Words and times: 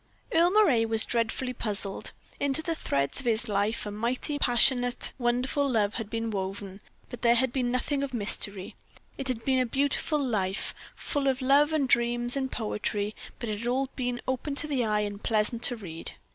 Earle 0.33 0.49
Moray 0.49 0.83
was 0.85 1.05
dreadfully 1.05 1.53
puzzled. 1.53 2.11
Into 2.39 2.63
the 2.63 2.73
threads 2.73 3.19
of 3.19 3.27
his 3.27 3.47
life 3.47 3.85
a 3.85 3.91
mighty, 3.91 4.39
passionate, 4.39 5.13
wonderful 5.19 5.69
love 5.69 5.93
had 5.93 6.09
been 6.09 6.31
woven, 6.31 6.81
but 7.11 7.21
there 7.21 7.35
had 7.35 7.53
been 7.53 7.69
nothing 7.69 8.01
of 8.01 8.11
mystery. 8.11 8.73
It 9.19 9.27
had 9.27 9.45
been 9.45 9.59
a 9.59 9.65
beautiful 9.67 10.17
life, 10.17 10.73
full 10.95 11.27
of 11.27 11.39
love, 11.39 11.71
and 11.71 11.87
dreams, 11.87 12.35
and 12.35 12.51
poetry, 12.51 13.13
but 13.37 13.47
it 13.47 13.59
had 13.59 13.67
all 13.67 13.89
been 13.95 14.19
open 14.27 14.55
to 14.55 14.67
the 14.67 14.83
eye 14.83 15.01
and 15.01 15.21
pleasant 15.21 15.61
to 15.65 15.75
read. 15.75 16.13